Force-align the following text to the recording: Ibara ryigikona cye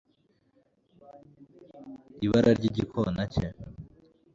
Ibara 2.25 2.51
ryigikona 2.57 3.21
cye 3.33 3.47